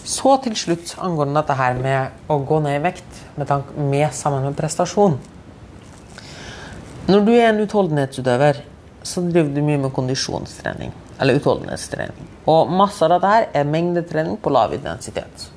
[0.05, 4.43] Så til slutt angående dette her med å gå ned i vekt med, med sammen
[4.49, 5.15] med prestasjon.
[7.07, 8.61] Når du er en utholdenhetsutøver,
[9.07, 10.93] så driver du mye med kondisjonstrening.
[11.23, 12.29] Eller utholdenhetstrening.
[12.51, 15.49] Og masse av dette her er mengdetrening på lav intensitet.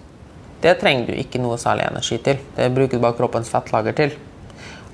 [0.62, 2.40] Det trenger du ikke noe særlig energi til.
[2.56, 4.16] Det bruker du bare kroppens fettlager til.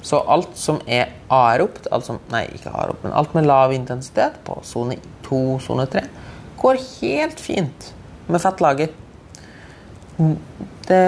[0.02, 4.58] Så alt som er aeropt, altså, nei, ikke aeropt, men alt med lav intensitet på
[4.66, 6.08] sone 2, sone 3,
[6.62, 7.92] går helt fint
[8.28, 8.92] med fettlager.
[10.92, 11.00] Det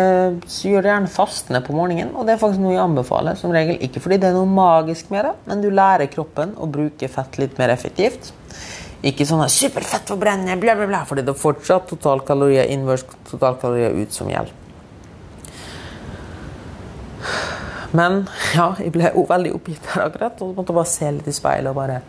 [0.63, 3.35] gjør det gjerne fastende på morgenen, og det er faktisk noe jeg anbefaler.
[3.35, 3.81] som regel.
[3.83, 7.39] Ikke fordi det er noe magisk med det, men du lærer kroppen å bruke fett
[7.41, 8.31] litt mer effektivt.
[9.03, 14.13] Ikke sånn 'superfett forbrenne', bla, bla, bla, fordi det er fortsatt totalkalorier innvers totalkalorier ut
[14.13, 14.53] som gjelder.
[17.93, 18.23] Men
[18.55, 20.41] ja, jeg ble veldig oppgitt her akkurat.
[20.41, 22.01] Og måtte bare se litt i speilet og bare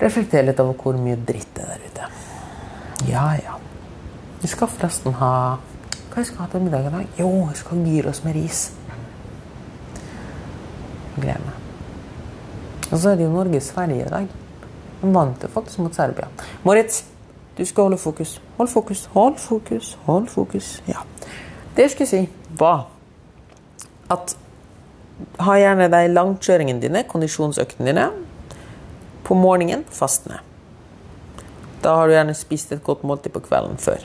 [0.00, 2.08] reflektere litt over hvor mye dritt det er der ute.
[3.10, 3.58] Ja, ja.
[4.42, 5.32] Vi skal forresten ha
[6.18, 7.10] Hva skal ha til middag i dag?
[7.14, 8.62] Jo, jeg skal ha gyros med ris.
[11.14, 12.88] Gleder meg.
[12.88, 14.26] Og så er det jo Norge-Sverige i dag.
[14.98, 16.26] De vant jo faktisk mot Serbia.
[16.66, 17.04] Moritz,
[17.54, 18.34] du skal holde fokus.
[18.56, 20.72] Hold fokus, hold fokus, hold fokus.
[20.88, 21.06] Ja.
[21.76, 22.88] Det jeg skulle si, var
[24.10, 24.34] at
[25.46, 28.10] ha gjerne de langkjøringene dine, kondisjonsøktene dine,
[29.22, 30.42] på morgenen fastende.
[31.84, 34.02] Da har du gjerne spist et godt måltid på kvelden før.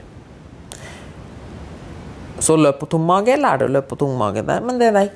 [2.43, 3.37] Så løp på tom mage.
[3.39, 5.07] Lær deg å løpe på tom mage der, men det er den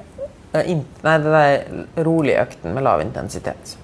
[0.56, 3.76] nei, det er de rolige økten med lav intensitet.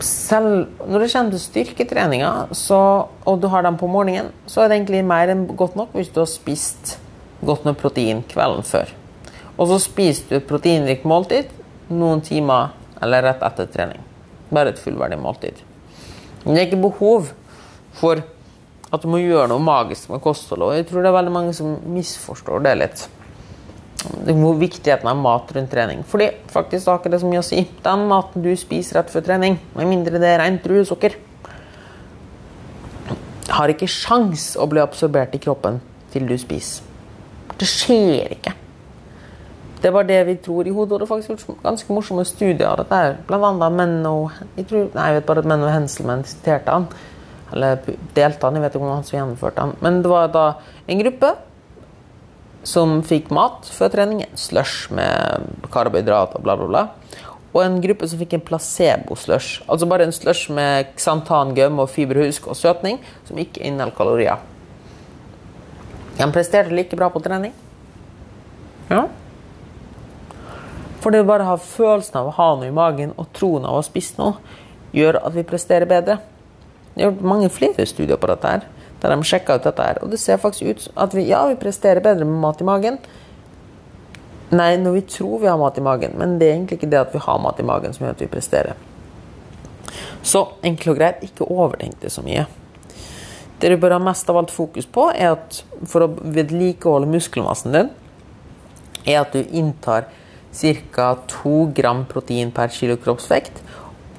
[0.00, 4.78] Selv når det kommer til styrketreninga, og du har dem på morgenen, så er det
[4.80, 6.96] egentlig mer enn godt nok hvis du har spist
[7.44, 8.88] godt med protein kvelden før.
[9.60, 11.52] Og så spiser du et proteinrikt måltid
[11.92, 12.72] noen timer
[13.04, 14.00] eller rett etter trening.
[14.48, 15.60] Bare et fullverdig måltid.
[16.44, 17.28] Men det er ikke behov
[18.00, 18.24] for
[18.90, 20.80] at du må gjøre noe magisk med kostholdet.
[20.80, 23.06] Jeg tror det er veldig mange som misforstår det litt.
[24.26, 26.02] Hvor viktigheten av mat rundt trening.
[26.08, 27.62] Fordi faktisk har ikke det så mye å si.
[27.84, 31.18] Den maten du spiser rett før trening, med mindre det er rent druesukker,
[33.50, 35.80] har ikke sjans å bli absorbert i kroppen
[36.12, 36.86] til du spiser.
[37.60, 38.54] Det skjer ikke.
[39.80, 40.92] Det var det vi tror i hodet.
[40.92, 43.22] Og det er faktisk gjort ganske morsomme studier av dette.
[43.28, 46.74] Blant annet menn og jeg, tror, nei, jeg vet bare at menn og Henselmann siterte
[46.74, 46.88] han.
[47.50, 47.80] Eller
[48.16, 49.76] delte han, jeg vet ikke om han som gjennomførte han.
[49.84, 50.44] Men det var da
[50.86, 51.34] en gruppe
[52.66, 54.24] som fikk mat før trening.
[54.26, 56.84] En slush med karbohydrat og bla, bla, bla.
[57.50, 59.64] Og en gruppe som fikk en placebo-slush.
[59.66, 64.46] Altså bare en slush med xantan, gum og fiberhusk og søtning som ikke inneholder kalorier.
[66.20, 67.54] De presterte like bra på trening.
[68.90, 69.06] Ja.
[71.00, 73.78] For det å bare ha følelsen av å ha noe i magen og troen av
[73.78, 74.36] å spise noe,
[74.92, 76.18] gjør at vi presterer bedre.
[77.00, 78.64] Det er gjort mange flere studier på dette her,
[79.00, 80.02] der de sjekka ut dette her.
[80.04, 82.98] Og det ser faktisk ut at vi, ja, vi presterer bedre med mat i magen.
[84.52, 87.00] Nei, når vi tror vi har mat i magen, men det er egentlig ikke det
[87.00, 88.84] at vi har mat i magen som gjør at vi presterer.
[90.20, 92.44] Så enkelt og greit, ikke overtenk det så mye.
[93.64, 97.80] Det du bør ha mest av alt fokus på, er at for å vedlikeholde muskelmassen
[97.80, 97.92] din,
[99.08, 100.12] er at du inntar
[100.52, 101.14] ca.
[101.40, 103.64] 2 gram protein per kilo kroppsvekt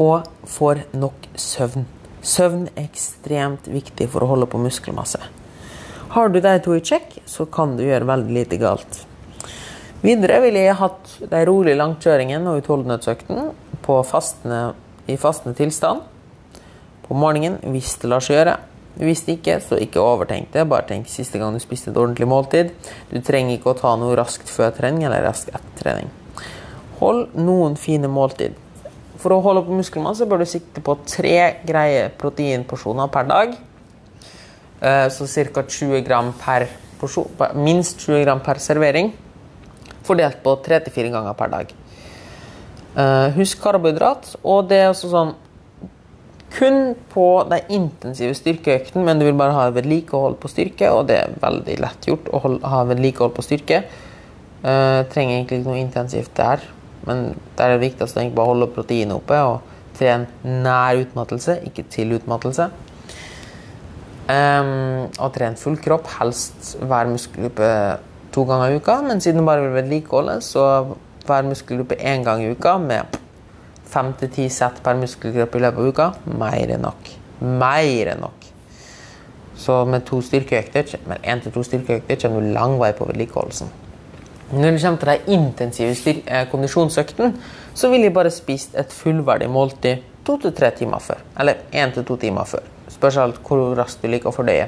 [0.02, 1.92] og får nok søvn.
[2.22, 5.22] Søvn er ekstremt viktig for å holde på muskelmasse.
[6.12, 9.06] Har du de to i sjekk, så kan du gjøre veldig lite galt.
[10.02, 13.52] Videre ville jeg hatt de rolige langkjøringene og utholdenhetsøkten
[14.08, 14.74] fastene,
[15.10, 16.04] i fastende tilstand
[17.08, 18.58] på morgenen hvis det lar seg gjøre.
[19.02, 20.68] Hvis ikke, så ikke overtenk det.
[20.70, 22.74] Bare tenk siste gang du spiste et ordentlig måltid.
[23.10, 26.12] Du trenger ikke å ta noe raskt før trening eller raskt etter trening.
[27.00, 28.58] Hold noen fine måltid.
[29.22, 33.54] For å holde på muskelmasse bør du sikte på tre greie proteinporsjoner per dag.
[34.82, 35.62] Eh, så ca.
[35.62, 36.66] 20 gram per
[37.02, 37.30] porsjon,
[37.62, 39.12] minst 20 gram per servering.
[40.08, 41.76] Fordelt på 3-4 ganger per dag.
[42.98, 44.36] Eh, husk karbohydrat.
[44.42, 45.36] Og det er også sånn
[46.52, 51.22] kun på de intensive styrkeøktene, men du vil bare ha vedlikehold på styrke, og det
[51.22, 52.42] er veldig lett gjort å
[52.74, 53.86] ha vedlikehold på styrke.
[54.62, 56.66] Uh, trenger egentlig ikke noe intensivt der.
[57.08, 61.86] Men det er det viktigste å bare holde proteinet oppe og trene nær utmattelse, ikke
[61.92, 62.70] til utmattelse.
[64.32, 67.72] Um, og trene full kropp, helst hver muskelgruppe
[68.32, 69.00] to ganger i uka.
[69.06, 70.68] Men siden du bare vil vedlikeholde, så
[71.28, 73.20] hver muskelgruppe én gang i uka med
[73.92, 76.08] fem til ti sett per muskelgruppe i løpet av uka.
[76.40, 77.12] Mer enn nok.
[77.42, 78.48] Mer enn nok.
[79.62, 83.70] Så med to styrkeøkter, med én til to styrkeøkter kommer du lang vei på vedlikeholdelsen.
[84.52, 87.36] Når det kommer til de intensive kondisjonsøkten,
[87.74, 91.22] så vil jeg bare spist et fullverdig måltid to til tre timer før.
[91.40, 92.66] Eller én til to timer før.
[92.92, 94.68] Spørs alt hvor raskt du liker å fordøye.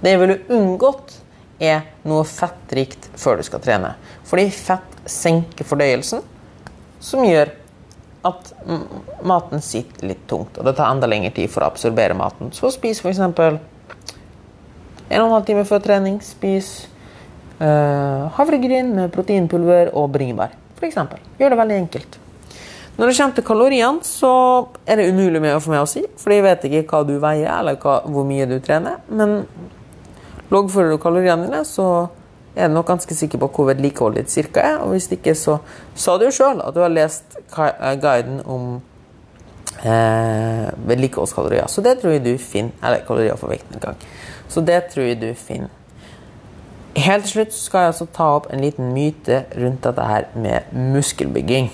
[0.00, 1.18] Det jeg ville unngått,
[1.60, 3.90] er noe fettrikt før du skal trene.
[4.24, 6.22] Fordi fett senker fordøyelsen,
[7.04, 7.52] som gjør
[8.24, 8.52] at
[9.24, 10.56] maten sitter litt tungt.
[10.56, 12.52] Og det tar enda lengre tid for å absorbere maten.
[12.56, 13.20] Så spis f.eks.
[13.20, 13.60] en og
[15.10, 16.20] en halv time før trening.
[16.24, 16.88] Spis
[17.60, 20.96] havregryn med proteinpulver og bringebær, f.eks.
[21.40, 22.20] Gjør det veldig enkelt.
[23.00, 24.30] Når det kommer til kaloriene, så
[24.84, 27.78] er det umulig for meg å si, for jeg vet ikke hva du veier eller
[27.80, 28.98] hva, hvor mye du trener.
[29.08, 29.42] Men
[30.52, 32.10] loggfører du kaloriene dine, så
[32.52, 34.76] er du nok ganske sikker på hvor vedlikeholdet ditt cirka er.
[34.84, 35.56] Og hvis ikke, så
[35.94, 38.68] sa du jo sjøl at du har lest eh, guiden om
[39.80, 41.72] eh, vedlikeholdskalorier.
[41.72, 42.76] Så det tror jeg du finner.
[42.82, 44.08] Eller kalorier for vekten en gang.
[44.50, 45.72] Så det tror jeg du finner.
[46.96, 50.72] Helt til slutt skal jeg altså ta opp en liten myte rundt dette her med
[50.74, 51.70] muskelbygging.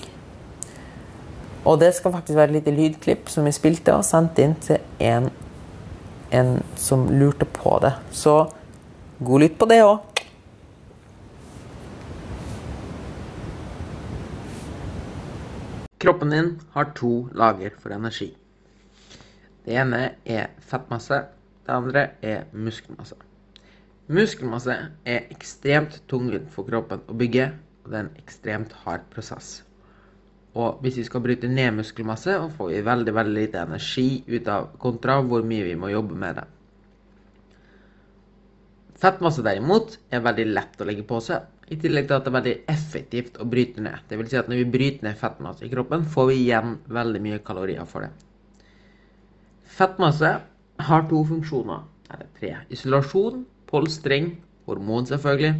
[1.65, 4.77] Og det skal faktisk være et lite lydklipp som vi spilte og sendte inn til
[5.03, 5.31] en,
[6.29, 7.95] en som lurte på det.
[8.13, 8.35] Så
[9.17, 10.05] god lytt på det òg.
[15.97, 18.29] Kroppen din har to lager for energi.
[19.65, 21.25] Det ene er fettmasse,
[21.65, 23.26] det andre er muskelmasse.
[24.07, 27.49] Muskelmasse er ekstremt tungvint for kroppen å bygge,
[27.83, 29.57] og det er en ekstremt hard prosess.
[30.57, 34.69] Og hvis vi skal bryte ned muskelmasse, får vi veldig veldig lite energi ut av
[34.81, 36.45] kontra hvor mye vi må jobbe med det.
[38.97, 42.37] Fettmasse derimot er veldig lett å legge på seg, i tillegg til at det er
[42.37, 44.07] veldig effektivt å bryte ned.
[44.09, 47.43] Vil si at når vi bryter ned fettmasse i kroppen, får vi igjen veldig mye
[47.45, 48.09] kalorier for det.
[49.77, 50.31] Fettmasse
[50.87, 52.55] har to funksjoner, eller tre.
[52.73, 54.35] Isolasjon, polstring,
[54.67, 55.55] hormon selvfølgelig,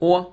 [0.00, 0.32] og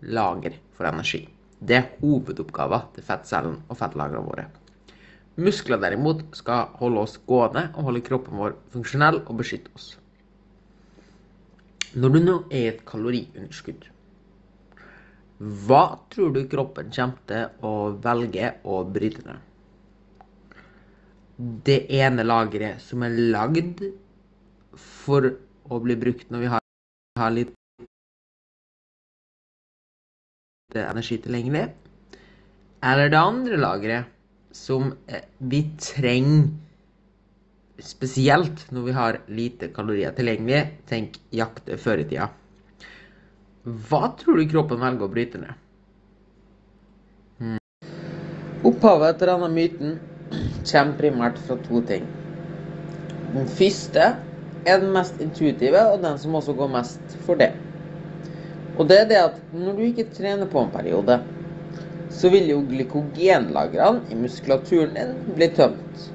[0.00, 1.24] lager for energi.
[1.64, 4.46] Det er hovedoppgaven til fettcellen og fettlagrene våre.
[5.40, 9.88] Muskler derimot skal holde oss gående og holde kroppen vår funksjonell og beskytte oss.
[11.94, 13.88] Når du nå er i et kaloriunderskudd,
[15.66, 15.82] hva
[16.14, 19.40] tror du kroppen kommer til å velge å bryte ned?
[21.66, 23.82] Det ene lageret som er lagd
[24.78, 25.32] for
[25.70, 26.64] å bli brukt når vi har,
[27.20, 27.52] har litt
[30.74, 31.68] energi tilgjengelig,
[32.84, 34.10] eller det andre lageret
[34.54, 36.48] som eh, vi trenger
[37.82, 40.62] spesielt når vi har lite kalorier tilgjengelig.
[40.90, 42.28] Tenk jakt før i tida.
[43.64, 45.62] Hva tror du kroppen velger å bryte ned?
[47.40, 47.58] Hmm.
[48.68, 49.96] Opphavet til denne myten
[50.64, 52.06] kommer primært fra to ting.
[53.34, 54.12] Den første
[54.66, 57.52] er den mest intuitive, og den som også går mest for det.
[58.78, 61.20] Og det er det at når du ikke trener på en periode,
[62.14, 66.10] så vil jo glykogenlagrene i muskulaturen din bli tømt.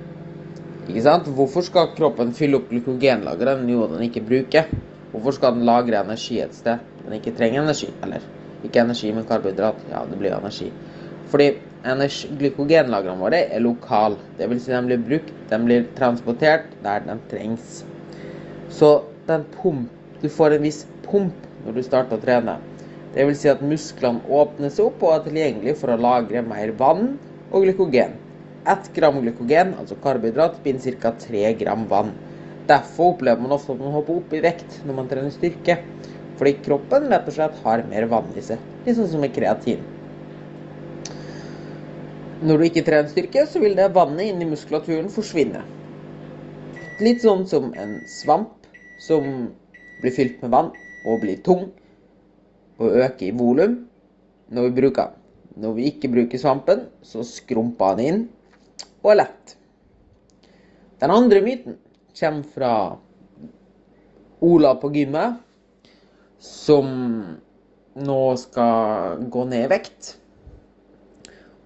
[0.89, 1.27] Ikke sant?
[1.37, 4.69] Hvorfor skal kroppen fylle opp glykogenlagrene noe den ikke bruker?
[5.11, 7.91] Hvorfor skal den lagre energi et sted den ikke trenger energi?
[8.03, 8.25] Eller
[8.65, 9.83] ikke energi, men karbohydrat.
[9.91, 10.71] Ja, det blir energi.
[11.29, 11.51] Fordi
[12.39, 14.17] glykogenlagrene våre er lokale.
[14.39, 14.65] Dvs.
[14.65, 17.83] Si de blir brukt, de blir transportert der de trengs.
[18.69, 18.89] Så
[19.27, 19.89] pump,
[20.21, 22.57] du får en viss pump når du starter å trene.
[23.13, 26.71] Det vil Si at musklene åpner seg opp og er tilgjengelig for å lagre mer
[26.77, 27.15] vann
[27.49, 28.13] og glykogen.
[28.69, 31.15] 1 gram glykogen, altså karbohydrat, binder ca.
[31.17, 32.11] 3 gram vann.
[32.69, 35.79] Derfor opplever man ofte at man hopper opp i vekt når man trener styrke.
[36.37, 38.61] Fordi kroppen rett og slett har mer vann i seg.
[38.85, 39.81] Litt sånn som med kreatin.
[42.45, 45.65] Når du ikke trener styrke, så vil det vannet inni muskulaturen forsvinne.
[47.01, 48.58] Litt sånn som en svamp
[48.99, 49.25] som
[50.01, 50.73] blir fylt med vann
[51.07, 51.69] og blir tung
[52.79, 53.77] og øker i volum
[54.49, 55.15] når vi bruker den.
[55.59, 58.21] Når vi ikke bruker svampen, så skrumper den inn
[59.03, 59.55] og er lett.
[60.99, 61.75] Den andre myten
[62.19, 62.73] kommer fra
[64.39, 65.39] Ola på gymmet,
[66.39, 66.87] som
[67.99, 70.13] nå skal gå ned i vekt.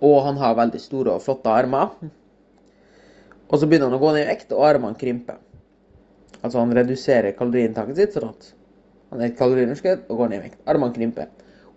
[0.02, 1.94] Og han har veldig store og flotte armer.
[3.46, 5.38] Og så begynner han å gå ned i vekt, og armene krymper.
[6.44, 8.52] Altså han reduserer kaloriinntaket sitt sånn at
[9.14, 10.62] han er et kaloriunderskudd og går ned i vekt.
[10.68, 11.30] Armene krymper.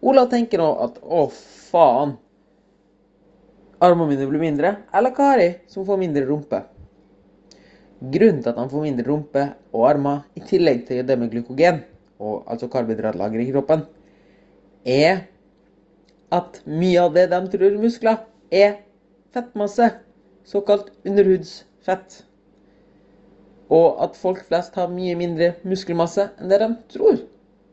[0.07, 1.27] Ola tenker nå at å,
[1.71, 2.15] faen.
[3.85, 4.73] Armene mine blir mindre.
[4.97, 6.63] Eller Kari, som får mindre rumpe.
[8.01, 11.83] Grunnen til at han får mindre rumpe og armer, i tillegg til det med glykogen,
[12.21, 13.85] og altså karbohydratlager i kroppen,
[14.85, 15.27] er
[16.33, 18.21] at mye av det de tror er muskler,
[18.53, 18.79] er
[19.37, 19.91] fettmasse.
[20.47, 22.23] Såkalt underhudsfett.
[23.73, 27.19] Og at folk flest har mye mindre muskelmasse enn det de tror.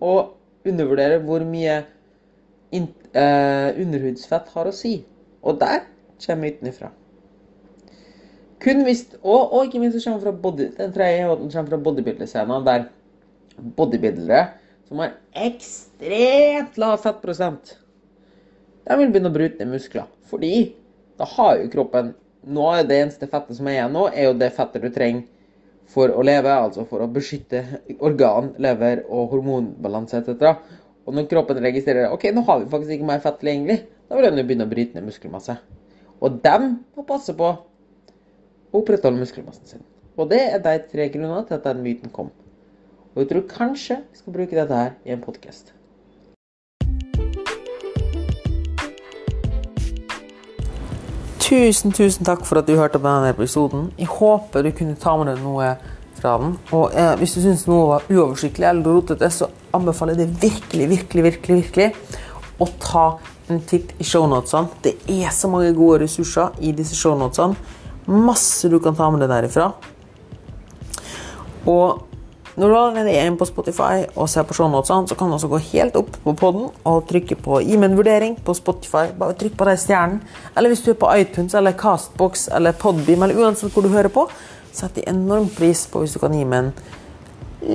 [0.01, 1.83] Og undervurderer hvor mye
[2.73, 4.97] eh, underhudsfett har å si.
[5.43, 5.85] Og der
[6.23, 6.89] kommer myten ifra.
[8.63, 12.85] Kun hvis, og, og, ikke minst kommer fra body, den tredje kommer fra bodybuilder-scenen, der
[13.77, 14.43] bodybuildere
[14.87, 17.73] som har ekstremt lav fettprosent,
[18.87, 20.07] de vil begynne å bryte ned muskler.
[20.31, 20.53] Fordi
[21.19, 24.33] da har jo kroppen Nå er det eneste fettet som er igjen nå, er jo
[24.35, 25.21] det fettet du trenger
[25.91, 27.63] for å leve, altså for å beskytte
[27.99, 30.55] organ, lever og hormonbalanse etc.
[31.03, 34.29] Og når kroppen registrerer ok, nå har vi faktisk ikke mer fett tilgjengelig, da vil
[34.29, 35.57] den begynne å bryte ned muskelmasse.
[36.23, 39.85] Og dem må passe på å opprettholde muskelmassen sin.
[40.17, 42.31] Og det er de tre grunnene til at den myten kom.
[43.13, 45.73] Og jeg tror kanskje vi skal bruke dette her i en podkast.
[51.43, 53.89] Tusen, tusen takk for at du hørte på denne episoden.
[53.99, 55.73] Jeg håper du kunne ta med deg noe
[56.15, 56.53] fra den.
[56.71, 60.87] Og eh, hvis du syns noe var uoversiktlig eller rotete, så anbefaler jeg det virkelig,
[60.93, 61.89] virkelig, virkelig, virkelig
[62.63, 63.03] å ta
[63.51, 64.71] en titt i shownotene.
[64.85, 67.59] Det er så mange gode ressurser i disse shownotene.
[68.07, 69.73] Masse du kan ta med deg derifra.
[71.67, 72.12] Og
[72.55, 75.49] Når du allerede er inne på Spotify og ser på shownotene, så kan du også
[75.49, 79.07] gå helt opp på podden og trykke på 'gi meg en vurdering' på Spotify.
[79.17, 80.21] Bare trykk på den stjernen.
[80.57, 84.09] Eller hvis du er på iTunes eller Castbox eller Podbeam eller uansett hvor du hører
[84.09, 84.27] på,
[84.71, 86.73] setter jeg enorm pris på hvis du kan gi meg en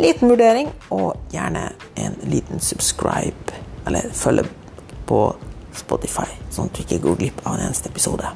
[0.03, 3.55] liten vurdering, og gjerne en liten subscribe,
[3.87, 4.45] eller følge
[5.07, 5.35] på
[5.74, 8.31] Spotify, sånn at du ikke går glipp av en eneste episode.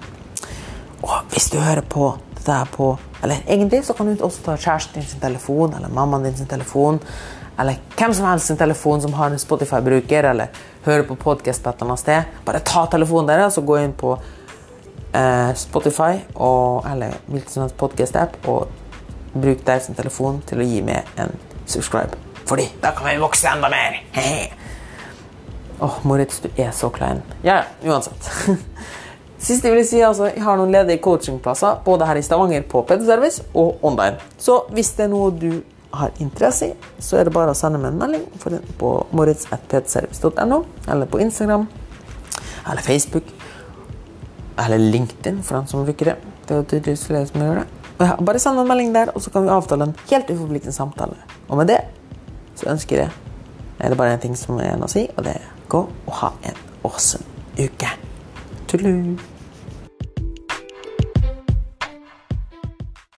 [1.03, 2.15] Og hvis du hører på
[2.51, 6.25] her på Eller egentlig så kan du også ta kjæresten din sin telefon, eller mammaen
[6.25, 6.99] din sin telefon,
[7.59, 10.47] eller hvem som helst sin telefon som har en Spotify-bruker, eller
[10.85, 12.23] hører på podkast på et eller annet sted.
[12.45, 14.17] Bare ta telefonen deres og gå inn på
[15.15, 18.67] eh, Spotify og, eller hvilken som helst podkast-app og
[19.33, 21.31] bruk deres telefon til å gi meg en
[21.67, 22.19] subscribe.
[22.49, 24.01] Fordi da kan vi vokse enda mer!
[25.83, 27.23] Åh, oh, Moritz, du er så klein.
[27.43, 28.29] Ja, ja, uansett.
[29.43, 32.85] Siste jeg vil si, altså, jeg har noen ledige coachingplasser både her i Stavanger på
[32.87, 34.21] PD-service og online.
[34.39, 35.51] Så hvis det er noe du
[35.99, 41.11] har interesse i, så er det bare å sende meg en melding på moritz.pdservice.no, eller
[41.11, 41.67] på Instagram,
[42.71, 43.33] eller Facebook,
[44.63, 46.17] eller LinkedIn, for den som bruker det.
[46.47, 47.67] Det er jo tydeligvis flere som gjør det.
[47.99, 51.19] Bare send en melding der, og så kan vi avtale en helt uforpliktende samtale.
[51.49, 51.81] Og med det
[52.55, 53.11] så ønsker jeg
[53.83, 56.17] er det bare en ting som er igjen å si, og det er gå og
[56.23, 57.27] ha en awesome
[57.59, 57.91] uke.
[58.71, 59.32] Tudelu!